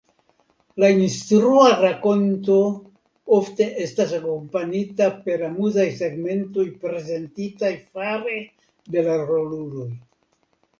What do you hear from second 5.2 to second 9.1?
per amuzaj segmentoj prezentitaj fare de